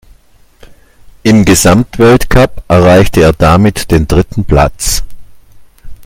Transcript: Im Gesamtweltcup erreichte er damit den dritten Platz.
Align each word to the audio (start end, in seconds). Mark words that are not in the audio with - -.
Im 1.21 1.45
Gesamtweltcup 1.45 2.63
erreichte 2.67 3.21
er 3.21 3.33
damit 3.33 3.91
den 3.91 4.07
dritten 4.07 4.43
Platz. 4.43 5.03